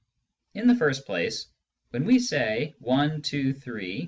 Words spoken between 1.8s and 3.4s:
when we say" one,